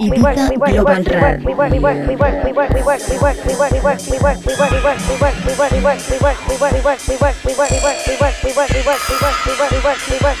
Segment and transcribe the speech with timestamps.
[0.00, 1.04] Ibiza Global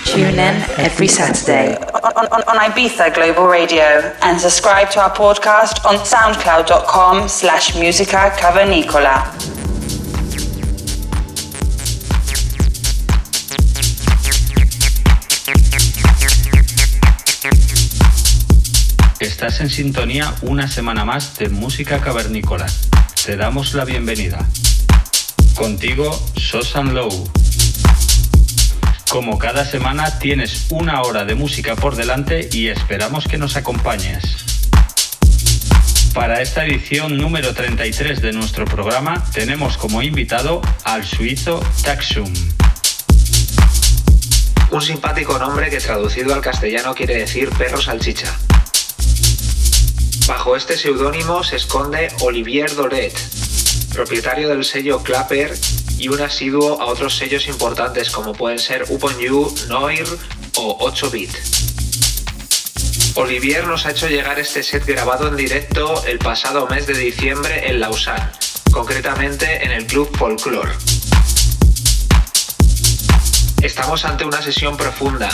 [0.04, 3.84] Tune in every Saturday on, on, on Ibiza Global Radio
[4.22, 9.39] and subscribe to our podcast on soundcloud.com slash musica cavernicola.
[19.60, 22.64] En sintonía una semana más de Música Cavernícola.
[23.26, 24.48] Te damos la bienvenida.
[25.54, 27.30] Contigo, Sosan Low.
[29.10, 34.24] Como cada semana tienes una hora de música por delante y esperamos que nos acompañes.
[36.14, 42.32] Para esta edición número 33 de nuestro programa tenemos como invitado al suizo Taxum.
[44.70, 48.34] Un simpático nombre que traducido al castellano quiere decir perro salchicha.
[50.30, 53.12] Bajo este seudónimo se esconde Olivier Doret,
[53.92, 55.52] propietario del sello Clapper
[55.98, 60.06] y un asiduo a otros sellos importantes como pueden ser Upon You, Noir
[60.54, 61.32] o 8-Bit.
[63.16, 67.68] Olivier nos ha hecho llegar este set grabado en directo el pasado mes de diciembre
[67.68, 68.30] en Lausanne,
[68.70, 70.70] concretamente en el Club Folklore.
[73.62, 75.28] Estamos ante una sesión profunda,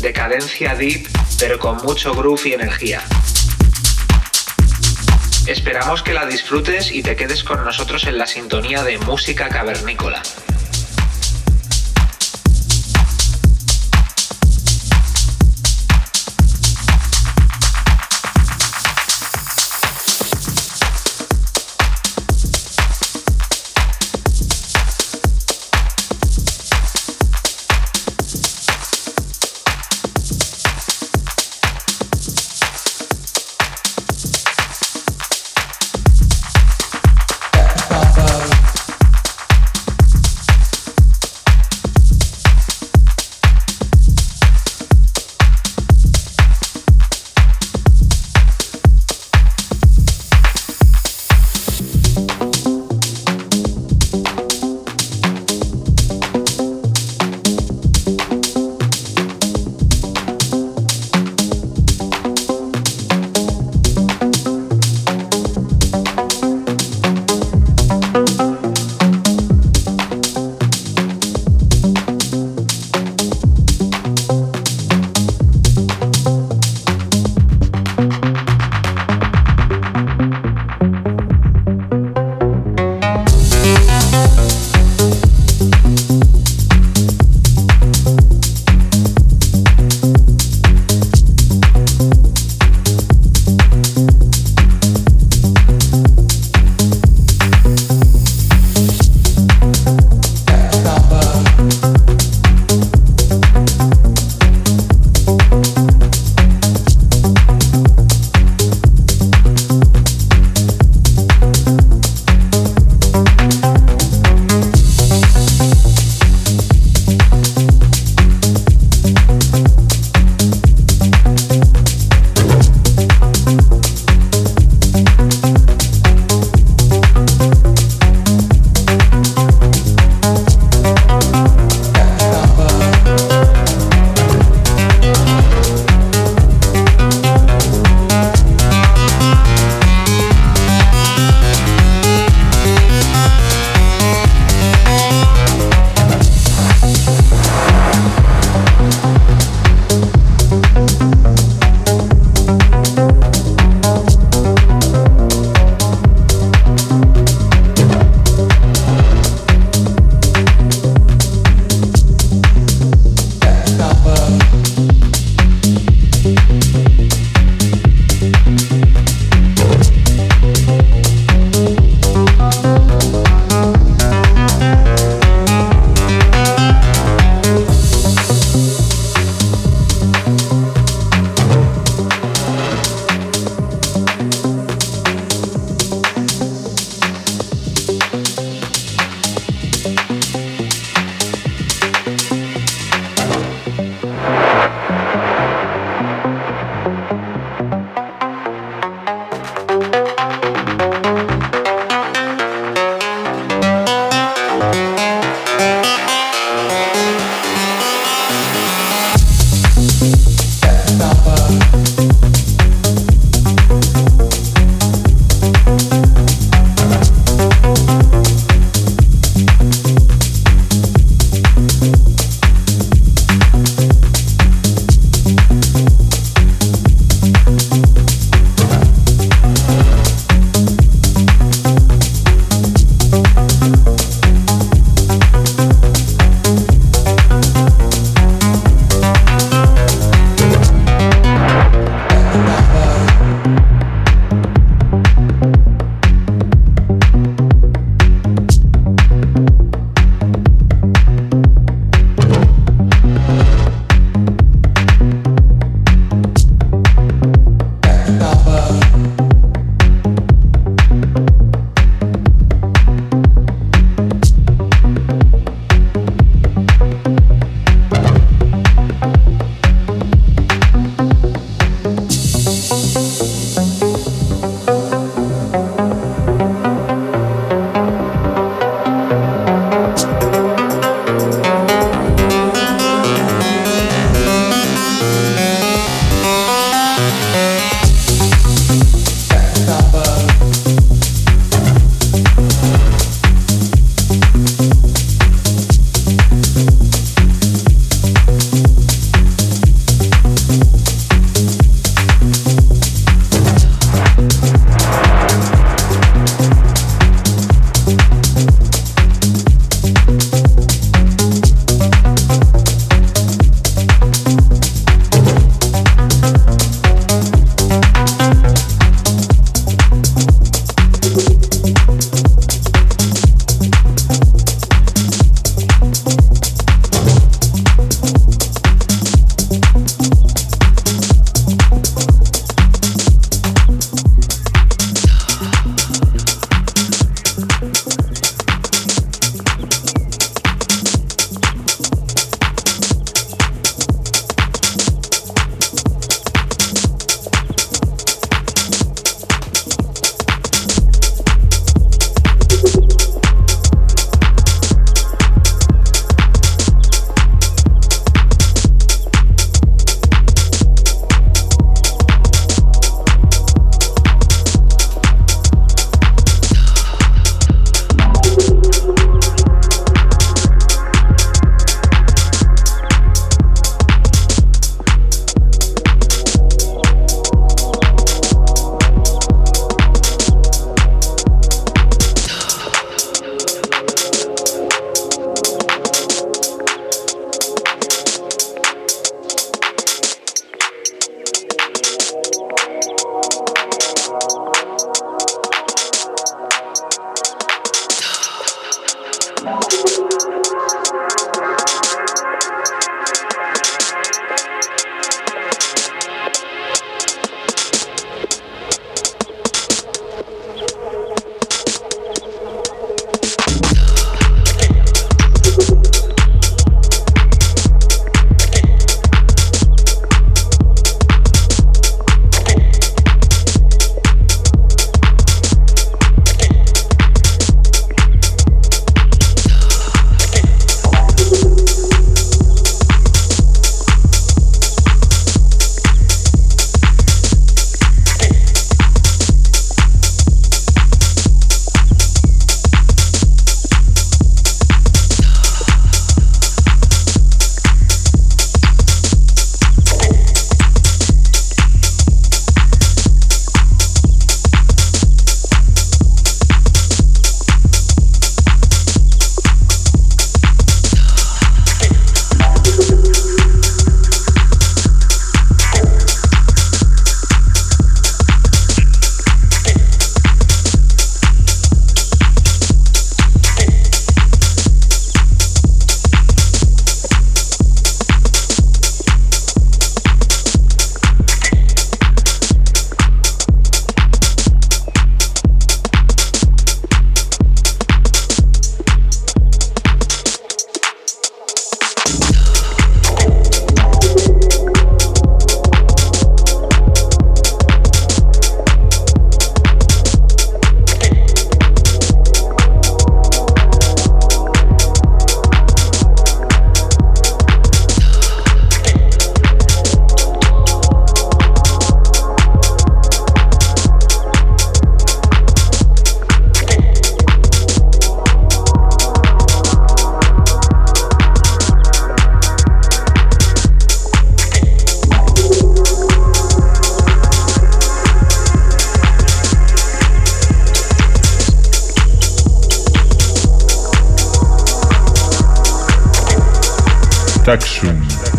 [0.00, 1.06] de cadencia deep,
[1.38, 3.04] pero con mucho groove y energía.
[5.46, 10.22] Esperamos que la disfrutes y te quedes con nosotros en la sintonía de música cavernícola.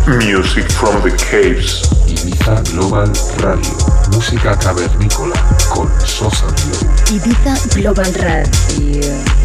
[0.06, 1.80] Music from the Caves.
[2.06, 3.72] Ibiza Global Radio.
[4.12, 5.34] Música cavernícola
[5.70, 7.16] con Sosa Glow.
[7.16, 9.43] Ibiza Global Radio.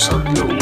[0.00, 0.59] Sosan Low.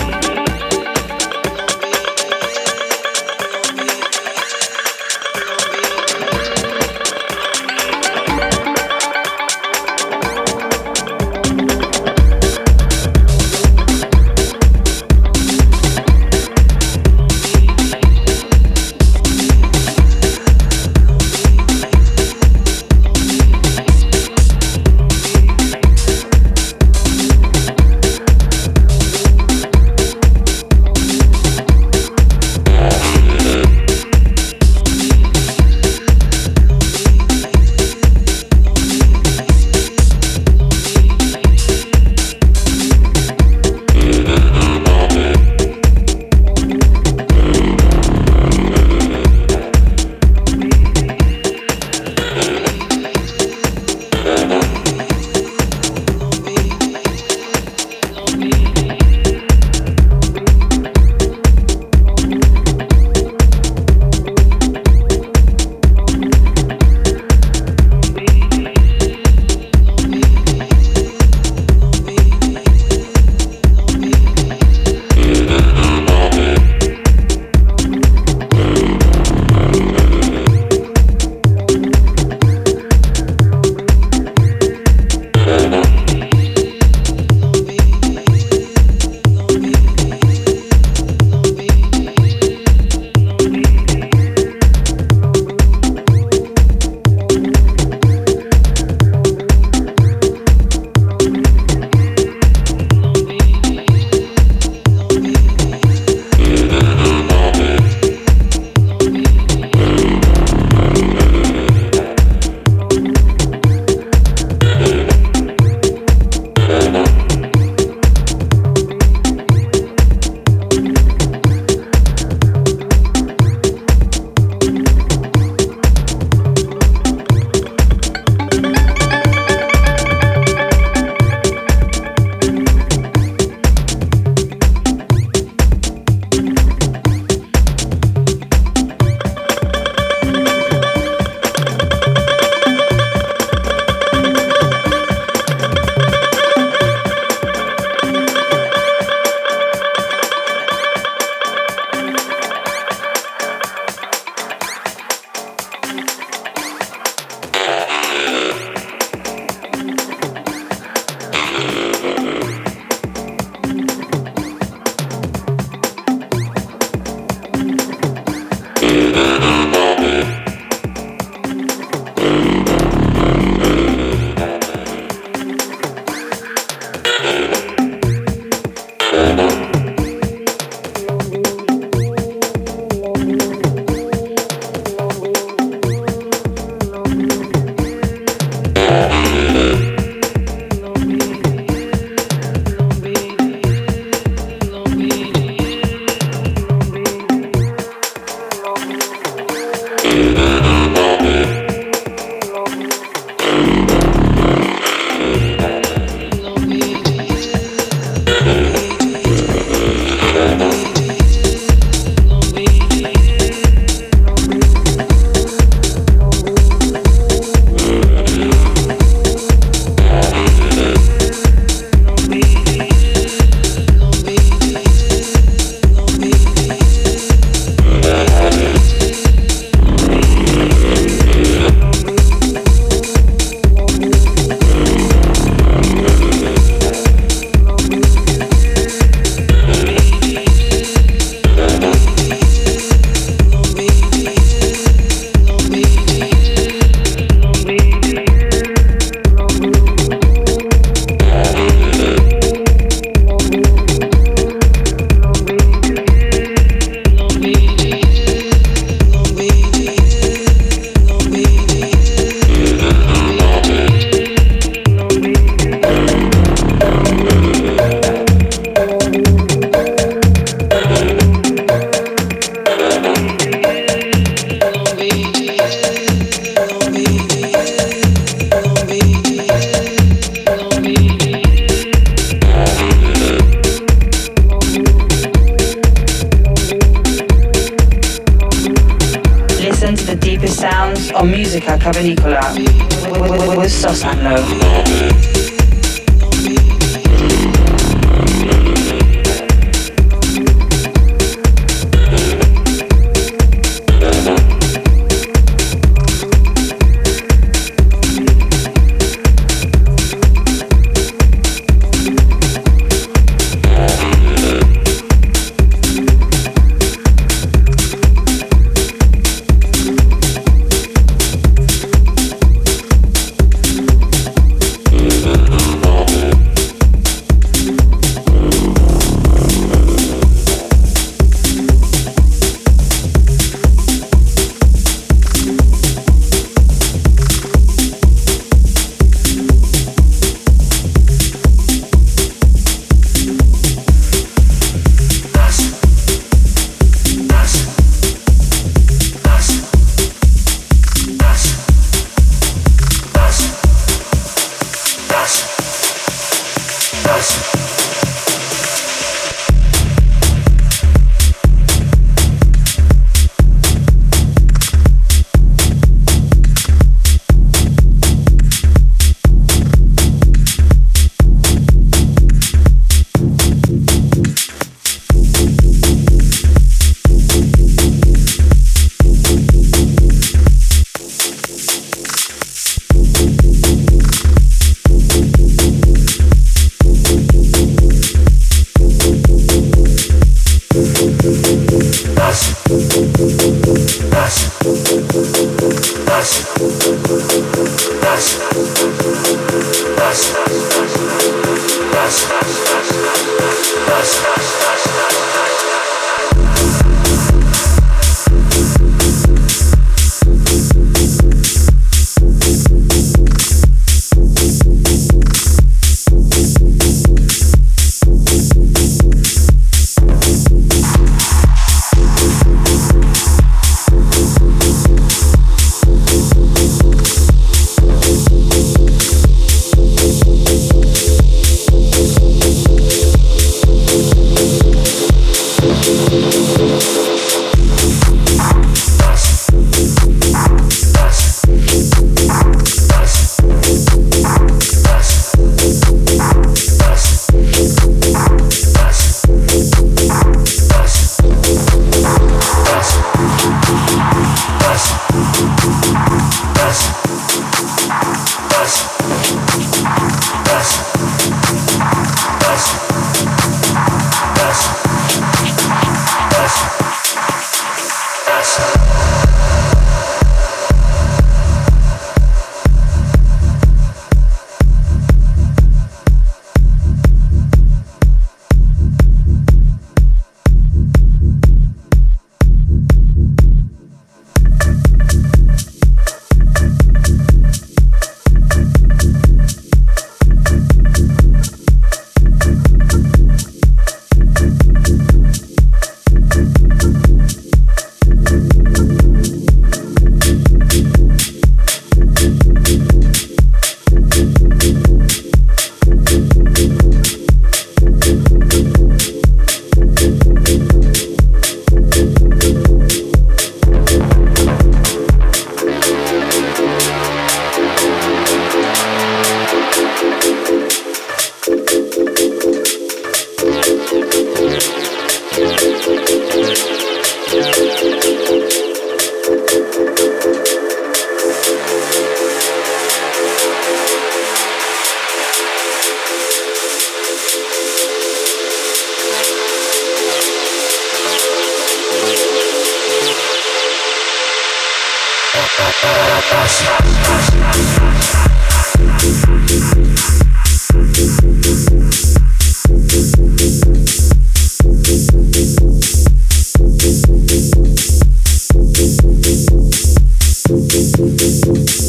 [560.80, 561.87] Thank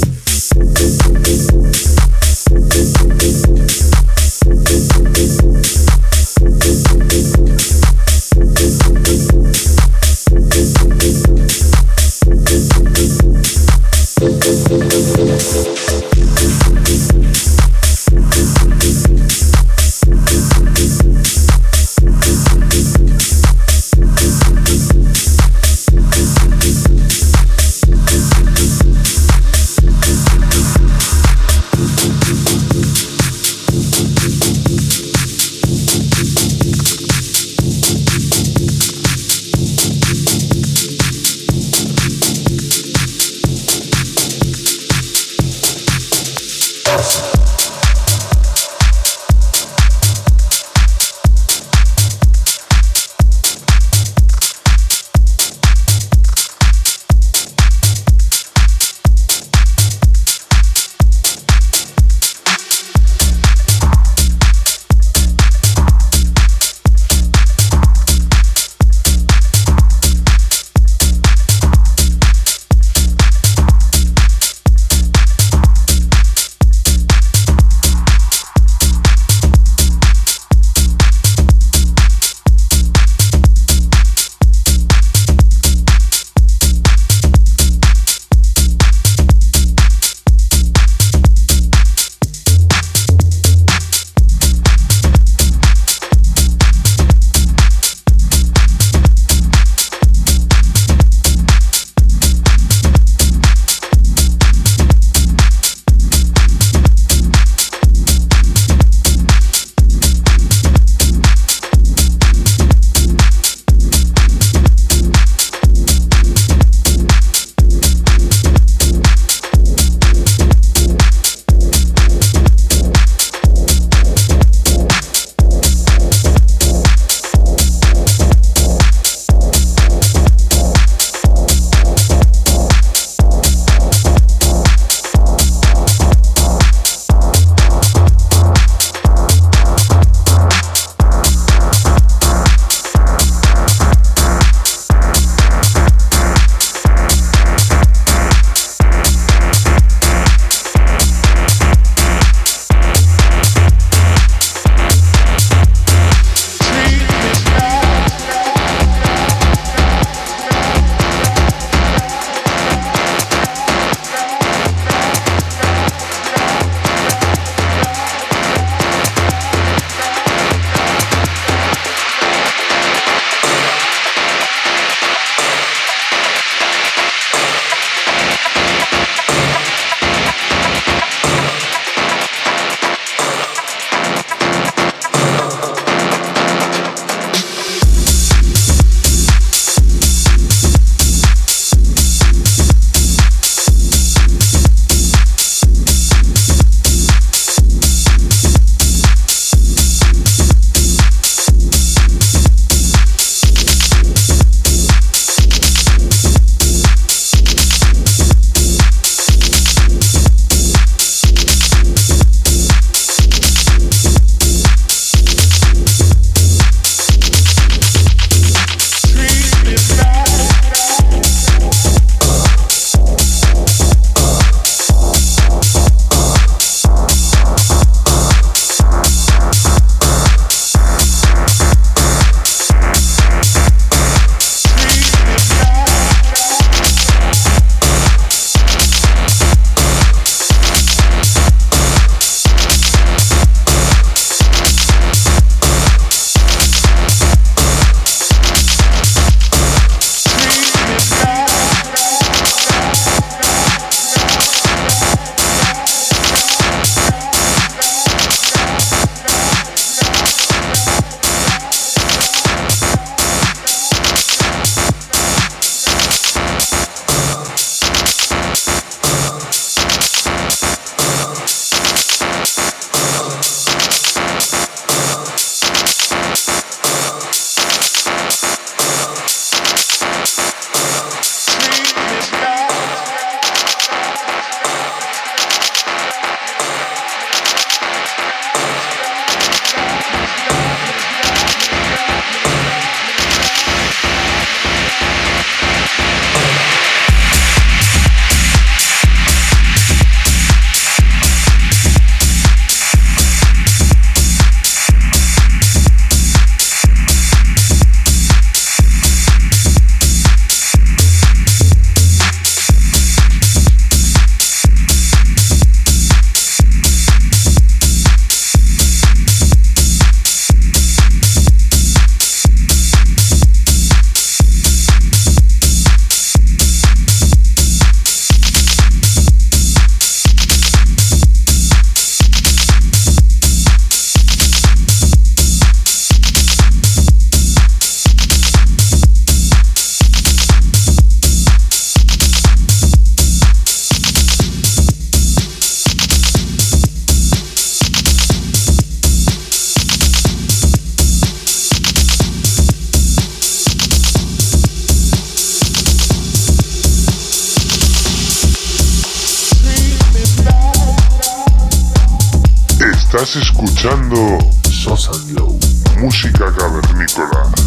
[364.09, 365.59] escuchando Sosa Glow.
[365.99, 367.58] música cavernícola.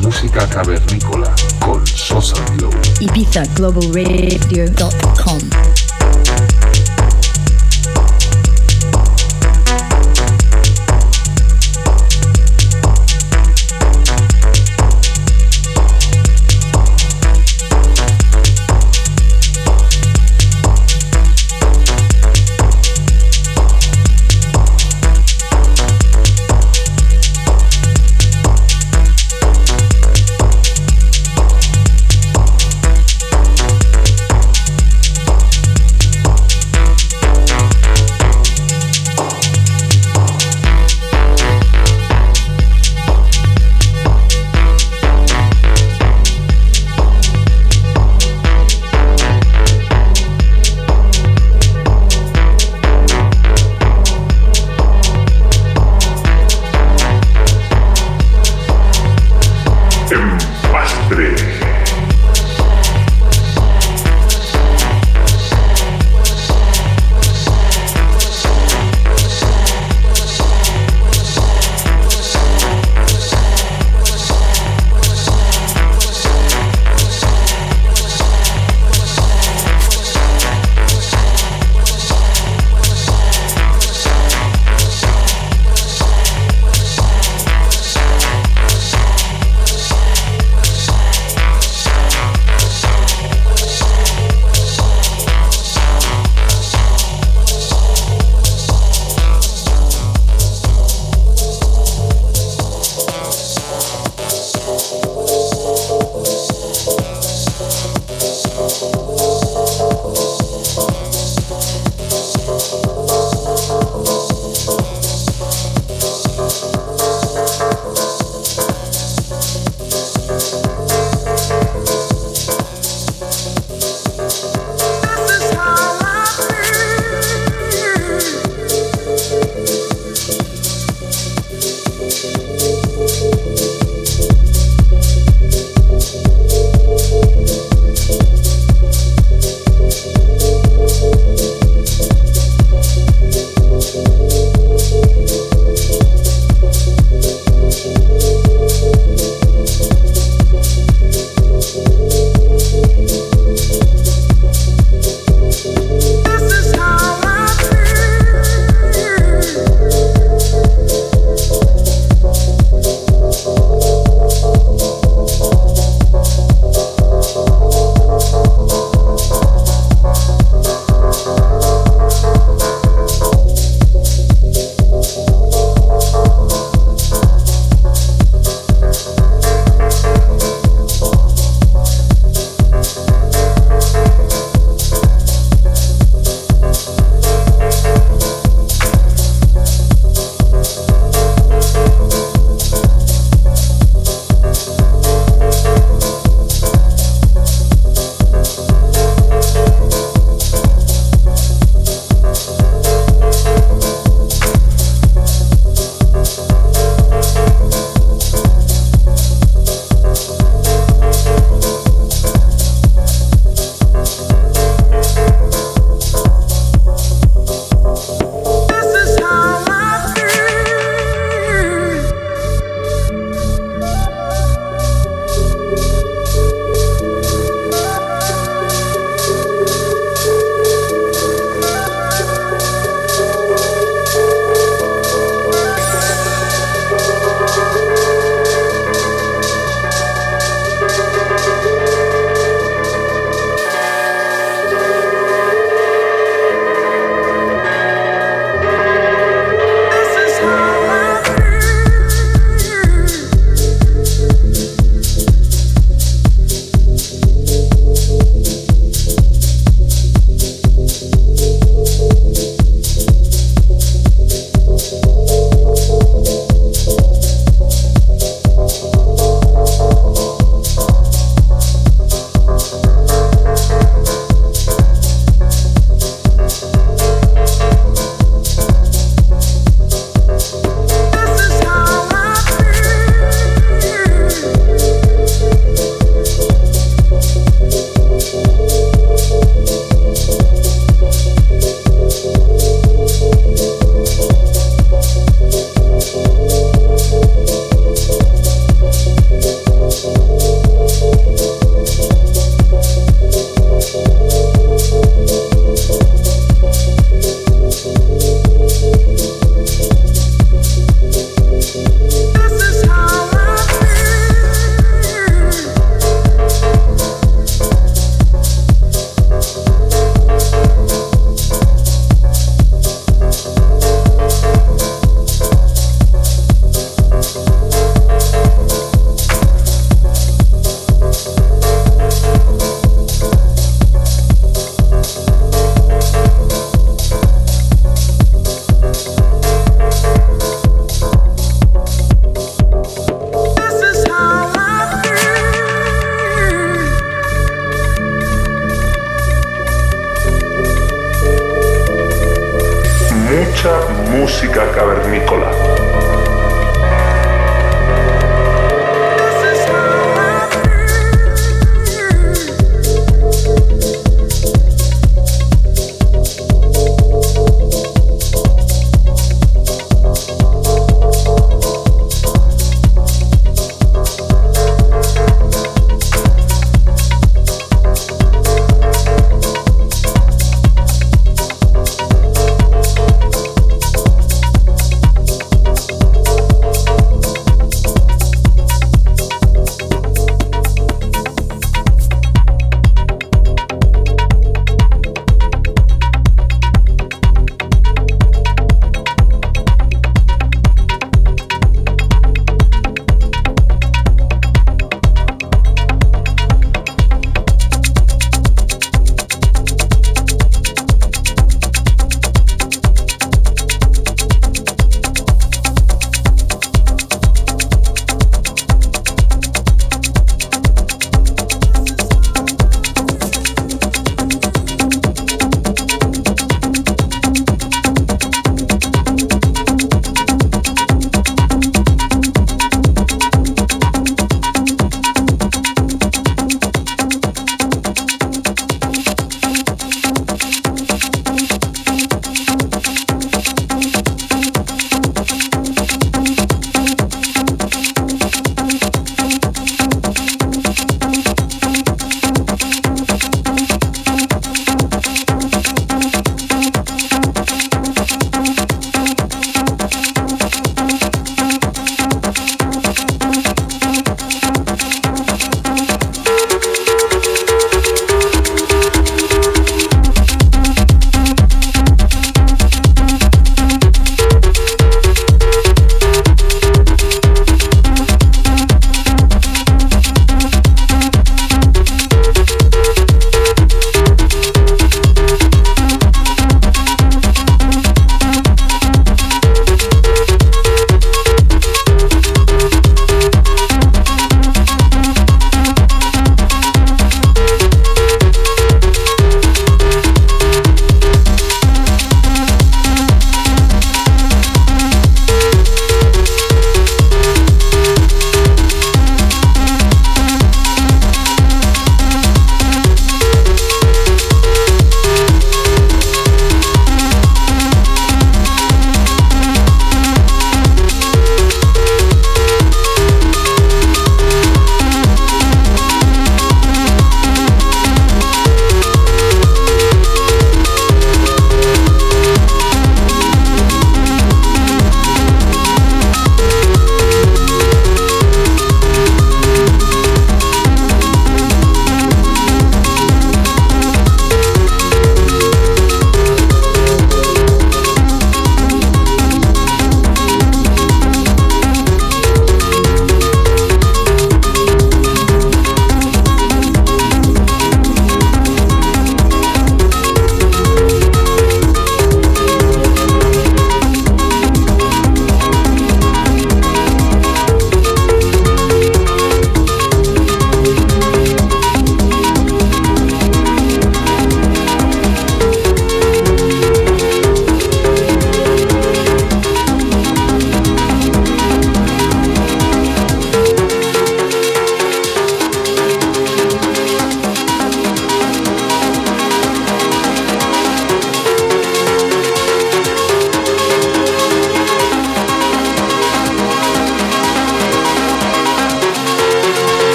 [0.00, 1.30] Música cavernícola
[1.60, 2.72] con Sosa Glow.
[3.00, 5.83] IbizaGlobalRadio.com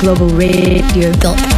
[0.00, 1.57] globalradio.com.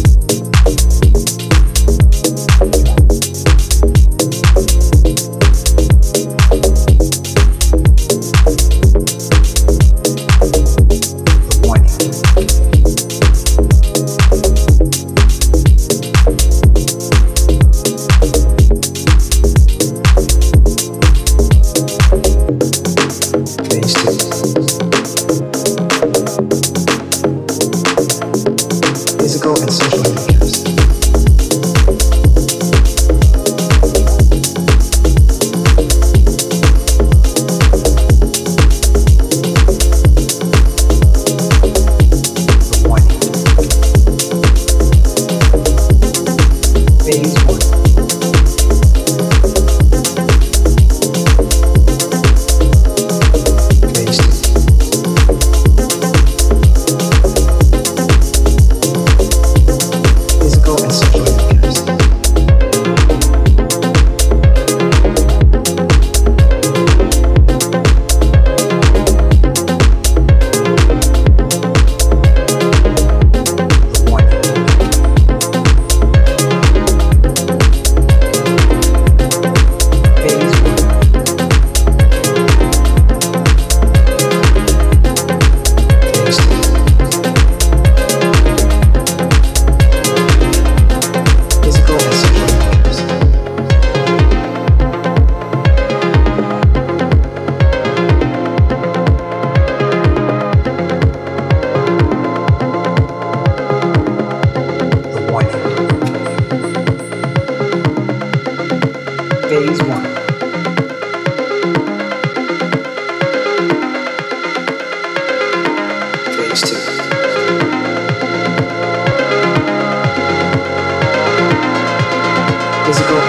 [122.91, 123.20] physical